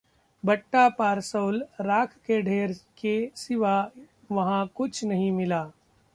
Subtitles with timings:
[0.43, 3.75] भट्टा-पारसौल: राख के ढेर के सिवा
[4.31, 5.63] वहां कुछ नहीं मिला